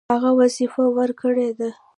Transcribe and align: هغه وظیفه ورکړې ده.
هغه 0.13 0.29
وظیفه 0.39 0.83
ورکړې 0.97 1.49
ده. 1.59 1.69